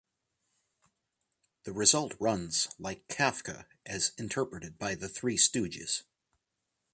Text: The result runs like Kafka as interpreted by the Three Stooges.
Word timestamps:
The 1.63 1.73
result 1.73 2.15
runs 2.19 2.67
like 2.79 3.07
Kafka 3.07 3.67
as 3.85 4.13
interpreted 4.17 4.79
by 4.79 4.95
the 4.95 5.07
Three 5.07 5.37
Stooges. 5.37 6.01